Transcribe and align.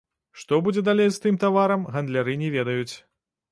Што 0.43 0.57
будзе 0.67 0.81
далей 0.87 1.09
з 1.17 1.21
тым 1.27 1.37
таварам, 1.45 1.85
гандляры 1.99 2.37
не 2.43 2.53
ведаюць. 2.59 2.91